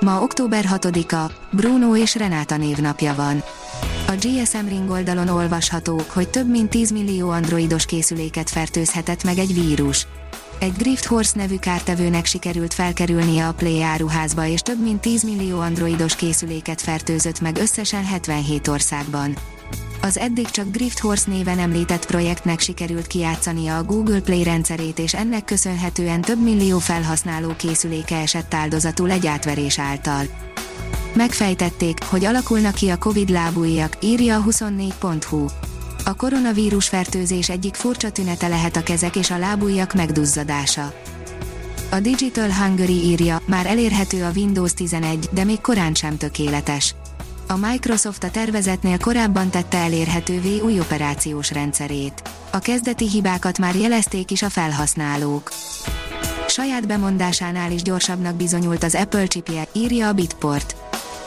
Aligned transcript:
Ma 0.00 0.22
október 0.22 0.64
6-a, 0.70 1.32
Bruno 1.50 1.96
és 1.96 2.14
Renáta 2.14 2.56
névnapja 2.56 3.14
van. 3.14 3.42
A 4.06 4.12
GSM 4.12 4.66
Ring 4.68 4.90
oldalon 4.90 5.28
olvasható, 5.28 6.02
hogy 6.08 6.28
több 6.28 6.50
mint 6.50 6.70
10 6.70 6.90
millió 6.90 7.30
androidos 7.30 7.86
készüléket 7.86 8.50
fertőzhetett 8.50 9.24
meg 9.24 9.38
egy 9.38 9.54
vírus. 9.54 10.06
Egy 10.58 10.72
Grift 10.78 11.04
Horse 11.04 11.32
nevű 11.34 11.56
kártevőnek 11.56 12.24
sikerült 12.24 12.74
felkerülnie 12.74 13.46
a 13.46 13.52
Play 13.52 13.82
áruházba 13.82 14.46
és 14.46 14.60
több 14.60 14.82
mint 14.82 15.00
10 15.00 15.22
millió 15.22 15.60
androidos 15.60 16.16
készüléket 16.16 16.80
fertőzött 16.80 17.40
meg 17.40 17.56
összesen 17.56 18.04
77 18.04 18.68
országban. 18.68 19.36
Az 20.02 20.18
eddig 20.18 20.50
csak 20.50 20.70
Grift 20.70 20.98
Horse 20.98 21.30
néven 21.30 21.58
említett 21.58 22.06
projektnek 22.06 22.60
sikerült 22.60 23.06
kiátszania 23.06 23.76
a 23.76 23.84
Google 23.84 24.20
Play 24.20 24.42
rendszerét 24.42 24.98
és 24.98 25.14
ennek 25.14 25.44
köszönhetően 25.44 26.20
több 26.20 26.42
millió 26.42 26.78
felhasználó 26.78 27.54
készüléke 27.56 28.16
esett 28.16 28.54
áldozatul 28.54 29.10
egy 29.10 29.26
átverés 29.26 29.78
által. 29.78 30.24
Megfejtették, 31.14 32.04
hogy 32.04 32.24
alakulnak 32.24 32.74
ki 32.74 32.88
a 32.88 32.98
Covid 32.98 33.28
lábújjak, 33.28 33.96
írja 34.00 34.36
a 34.36 34.44
24.hu. 34.44 35.46
A 36.04 36.14
koronavírus 36.14 36.88
fertőzés 36.88 37.48
egyik 37.48 37.74
furcsa 37.74 38.10
tünete 38.10 38.48
lehet 38.48 38.76
a 38.76 38.82
kezek 38.82 39.16
és 39.16 39.30
a 39.30 39.38
lábújak 39.38 39.94
megduzzadása. 39.94 40.92
A 41.90 42.00
Digital 42.00 42.50
Hungary 42.52 43.04
írja, 43.04 43.40
már 43.46 43.66
elérhető 43.66 44.24
a 44.24 44.30
Windows 44.34 44.74
11, 44.74 45.28
de 45.32 45.44
még 45.44 45.60
korán 45.60 45.94
sem 45.94 46.16
tökéletes 46.16 46.94
a 47.50 47.56
Microsoft 47.56 48.24
a 48.24 48.30
tervezetnél 48.30 48.98
korábban 48.98 49.50
tette 49.50 49.78
elérhetővé 49.78 50.60
új 50.60 50.80
operációs 50.80 51.50
rendszerét. 51.50 52.22
A 52.50 52.58
kezdeti 52.58 53.08
hibákat 53.08 53.58
már 53.58 53.74
jelezték 53.74 54.30
is 54.30 54.42
a 54.42 54.48
felhasználók. 54.48 55.50
Saját 56.48 56.86
bemondásánál 56.86 57.72
is 57.72 57.82
gyorsabbnak 57.82 58.34
bizonyult 58.34 58.82
az 58.82 58.94
Apple 58.94 59.26
chipje, 59.26 59.68
írja 59.72 60.08
a 60.08 60.12
Bitport. 60.12 60.76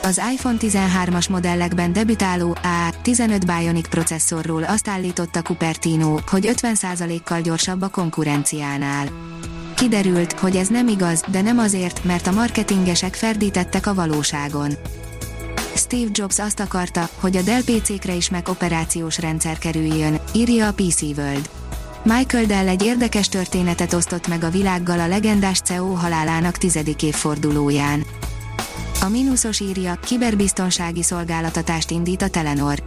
Az 0.02 0.20
iPhone 0.32 0.56
13-as 0.60 1.30
modellekben 1.30 1.92
debütáló 1.92 2.56
A15 2.62 3.42
Bionic 3.46 3.88
processzorról 3.88 4.62
azt 4.62 4.88
állította 4.88 5.42
Cupertino, 5.42 6.18
hogy 6.26 6.50
50%-kal 6.56 7.40
gyorsabb 7.40 7.82
a 7.82 7.88
konkurenciánál. 7.88 9.08
Kiderült, 9.74 10.32
hogy 10.32 10.56
ez 10.56 10.68
nem 10.68 10.88
igaz, 10.88 11.24
de 11.28 11.42
nem 11.42 11.58
azért, 11.58 12.04
mert 12.04 12.26
a 12.26 12.32
marketingesek 12.32 13.14
ferdítettek 13.14 13.86
a 13.86 13.94
valóságon. 13.94 14.72
Steve 15.76 16.10
Jobs 16.12 16.38
azt 16.38 16.60
akarta, 16.60 17.08
hogy 17.20 17.36
a 17.36 17.42
Dell 17.42 17.62
PC-kre 17.62 18.14
is 18.14 18.30
meg 18.30 18.48
operációs 18.48 19.18
rendszer 19.18 19.58
kerüljön, 19.58 20.20
írja 20.34 20.68
a 20.68 20.72
PC 20.72 21.02
World. 21.02 21.50
Michael 22.02 22.44
Dell 22.44 22.68
egy 22.68 22.82
érdekes 22.82 23.28
történetet 23.28 23.92
osztott 23.92 24.28
meg 24.28 24.44
a 24.44 24.50
világgal 24.50 25.00
a 25.00 25.06
legendás 25.06 25.60
CEO 25.60 25.94
halálának 25.94 26.56
tizedik 26.56 27.02
évfordulóján. 27.02 28.04
A 29.00 29.08
mínuszos 29.08 29.60
írja, 29.60 29.98
kiberbiztonsági 30.04 31.02
szolgáltatást 31.02 31.90
indít 31.90 32.22
a 32.22 32.28
Telenor. 32.28 32.82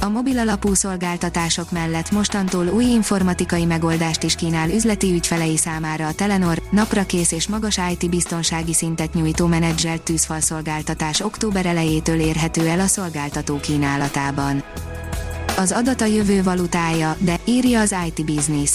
A 0.00 0.08
mobil 0.08 0.38
alapú 0.38 0.74
szolgáltatások 0.74 1.70
mellett 1.70 2.10
mostantól 2.10 2.66
új 2.66 2.84
informatikai 2.84 3.64
megoldást 3.64 4.22
is 4.22 4.34
kínál 4.34 4.70
üzleti 4.70 5.12
ügyfelei 5.12 5.56
számára 5.56 6.06
a 6.06 6.12
Telenor, 6.12 6.62
naprakész 6.70 7.32
és 7.32 7.48
magas 7.48 7.78
IT 7.90 8.10
biztonsági 8.10 8.74
szintet 8.74 9.14
nyújtó 9.14 9.46
menedzselt 9.46 10.02
tűzfalszolgáltatás 10.02 11.20
október 11.20 11.66
elejétől 11.66 12.20
érhető 12.20 12.66
el 12.66 12.80
a 12.80 12.86
szolgáltató 12.86 13.56
kínálatában. 13.56 14.62
Az 15.56 15.72
adat 15.72 16.00
a 16.00 16.04
jövő 16.04 16.42
valutája, 16.42 17.16
de 17.18 17.40
írja 17.44 17.80
az 17.80 17.94
IT 18.06 18.24
Business 18.24 18.70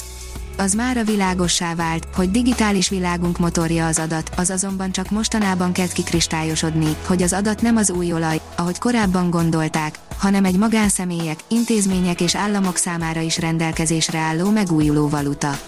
az 0.58 0.74
már 0.74 0.98
a 0.98 1.04
világossá 1.04 1.76
vált, 1.76 2.08
hogy 2.16 2.32
digitális 2.32 2.90
világunk 2.90 3.38
motorja 3.38 3.86
az 3.86 4.00
adat, 4.00 4.30
az 4.38 4.50
azonban 4.50 4.92
csak 4.92 5.10
mostanában 5.10 5.72
kezd 5.72 5.94
kikristályosodni, 5.94 6.96
hogy 7.08 7.22
az 7.22 7.34
adat 7.34 7.62
nem 7.62 7.78
az 7.78 7.90
új 7.92 8.14
olaj, 8.14 8.42
ahogy 8.56 8.80
korábban 8.80 9.30
gondolták, 9.30 9.96
hanem 10.18 10.46
egy 10.46 10.58
magánszemélyek, 10.58 11.40
intézmények 11.48 12.22
és 12.22 12.36
államok 12.36 12.78
számára 12.78 13.20
is 13.20 13.40
rendelkezésre 13.40 14.20
álló 14.20 14.50
megújuló 14.50 15.10
valuta. 15.10 15.60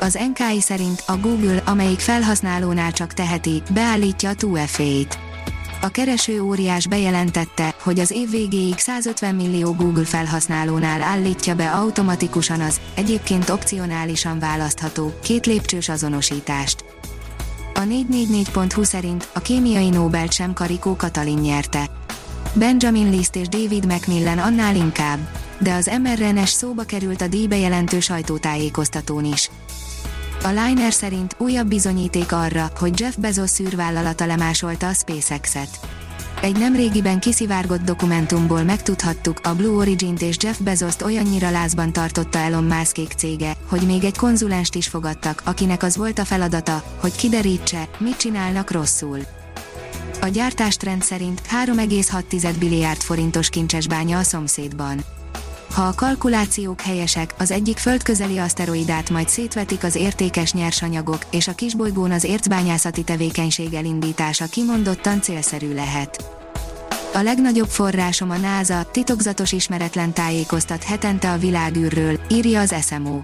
Az 0.00 0.18
NKI 0.32 0.60
szerint 0.60 1.02
a 1.06 1.16
Google, 1.16 1.62
amelyik 1.66 2.00
felhasználónál 2.00 2.92
csak 2.92 3.12
teheti, 3.12 3.62
beállítja 3.74 4.30
a 4.30 4.34
2FA-t. 4.34 5.27
A 5.80 5.88
kereső 5.88 6.40
óriás 6.40 6.86
bejelentette, 6.86 7.74
hogy 7.82 7.98
az 7.98 8.10
év 8.10 8.30
végéig 8.30 8.78
150 8.78 9.34
millió 9.34 9.72
Google 9.72 10.04
felhasználónál 10.04 11.02
állítja 11.02 11.54
be 11.54 11.70
automatikusan 11.70 12.60
az, 12.60 12.80
egyébként 12.94 13.48
opcionálisan 13.48 14.38
választható, 14.38 15.12
két 15.22 15.46
lépcsős 15.46 15.88
azonosítást. 15.88 16.84
A 17.74 17.80
444.hu 17.80 18.82
szerint 18.82 19.28
a 19.32 19.40
kémiai 19.40 19.88
Nobel 19.88 20.26
sem 20.26 20.52
Karikó 20.52 20.96
Katalin 20.96 21.38
nyerte. 21.38 21.90
Benjamin 22.54 23.10
Liszt 23.10 23.36
és 23.36 23.48
David 23.48 23.86
Macmillan 23.86 24.38
annál 24.38 24.76
inkább, 24.76 25.18
de 25.58 25.74
az 25.74 25.90
mRNS 26.02 26.50
szóba 26.50 26.82
került 26.82 27.20
a 27.20 27.28
díjbejelentő 27.28 28.00
sajtótájékoztatón 28.00 29.24
is. 29.24 29.50
A 30.44 30.48
Liner 30.48 30.92
szerint 30.92 31.34
újabb 31.38 31.68
bizonyíték 31.68 32.32
arra, 32.32 32.70
hogy 32.78 33.00
Jeff 33.00 33.14
Bezos 33.14 33.50
szűrvállalata 33.50 34.26
lemásolta 34.26 34.88
a 34.88 34.92
SpaceX-et. 34.92 35.80
Egy 36.42 36.58
nemrégiben 36.58 37.20
kiszivárgott 37.20 37.80
dokumentumból 37.80 38.62
megtudhattuk, 38.62 39.40
a 39.42 39.54
Blue 39.54 39.76
Origin-t 39.76 40.22
és 40.22 40.36
Jeff 40.40 40.58
Bezos-t 40.58 41.02
olyannyira 41.02 41.50
lázban 41.50 41.92
tartotta 41.92 42.38
Elon 42.38 42.64
Musk 42.64 43.12
cége, 43.16 43.56
hogy 43.68 43.82
még 43.86 44.04
egy 44.04 44.16
konzulenst 44.16 44.74
is 44.74 44.88
fogadtak, 44.88 45.42
akinek 45.44 45.82
az 45.82 45.96
volt 45.96 46.18
a 46.18 46.24
feladata, 46.24 46.82
hogy 47.00 47.16
kiderítse, 47.16 47.88
mit 47.98 48.16
csinálnak 48.16 48.70
rosszul. 48.70 49.18
A 50.20 50.26
gyártástrend 50.26 51.02
szerint 51.02 51.42
3,6 51.64 52.58
milliárd 52.58 53.00
forintos 53.00 53.48
kincsesbánya 53.48 54.18
a 54.18 54.22
szomszédban. 54.22 55.04
Ha 55.78 55.84
a 55.84 55.94
kalkulációk 55.94 56.80
helyesek, 56.80 57.34
az 57.38 57.50
egyik 57.50 57.78
földközeli 57.78 58.38
aszteroidát 58.38 59.10
majd 59.10 59.28
szétvetik 59.28 59.84
az 59.84 59.94
értékes 59.94 60.52
nyersanyagok, 60.52 61.18
és 61.30 61.48
a 61.48 61.54
kisbolygón 61.54 62.10
az 62.10 62.24
ércbányászati 62.24 63.02
tevékenység 63.02 63.74
elindítása 63.74 64.46
kimondottan 64.46 65.20
célszerű 65.20 65.74
lehet. 65.74 66.24
A 67.14 67.20
legnagyobb 67.20 67.68
forrásom 67.68 68.30
a 68.30 68.36
NASA, 68.36 68.88
titokzatos 68.92 69.52
ismeretlen 69.52 70.12
tájékoztat 70.12 70.84
hetente 70.84 71.32
a 71.32 71.38
világűrről, 71.38 72.20
írja 72.30 72.60
az 72.60 72.74
SMO. 72.86 73.20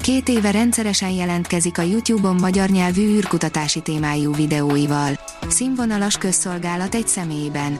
Két 0.00 0.28
éve 0.28 0.50
rendszeresen 0.50 1.10
jelentkezik 1.10 1.78
a 1.78 1.82
YouTube-on 1.82 2.36
magyar 2.36 2.68
nyelvű 2.68 3.16
űrkutatási 3.16 3.80
témájú 3.80 4.34
videóival. 4.34 5.18
Színvonalas 5.48 6.16
közszolgálat 6.16 6.94
egy 6.94 7.08
személyben. 7.08 7.78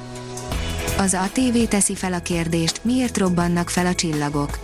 Az 1.01 1.15
ATV 1.15 1.69
teszi 1.69 1.95
fel 1.95 2.13
a 2.13 2.19
kérdést, 2.19 2.81
miért 2.85 3.19
robbannak 3.19 3.69
fel 3.71 3.87
a 3.87 3.95
csillagok. 3.95 4.59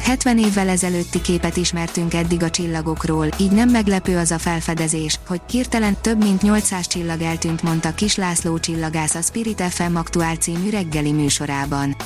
70 0.00 0.38
évvel 0.38 0.68
ezelőtti 0.68 1.20
képet 1.20 1.56
ismertünk 1.56 2.14
eddig 2.14 2.42
a 2.42 2.50
csillagokról, 2.50 3.28
így 3.38 3.50
nem 3.50 3.68
meglepő 3.68 4.16
az 4.16 4.30
a 4.30 4.38
felfedezés, 4.38 5.20
hogy 5.26 5.40
hirtelen 5.50 5.96
több 6.00 6.22
mint 6.22 6.42
800 6.42 6.86
csillag 6.86 7.20
eltűnt, 7.20 7.62
mondta 7.62 7.94
Kis 7.94 8.16
László 8.16 8.58
csillagász 8.58 9.14
a 9.14 9.22
Spirit 9.22 9.62
FM 9.62 9.94
aktuál 9.94 10.36
című 10.36 10.70
reggeli 10.70 11.12
műsorában. 11.12 11.96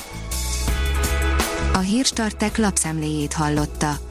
A 1.73 1.79
hírstartek 1.79 2.57
lapszemléjét 2.57 3.33
hallotta. 3.33 4.10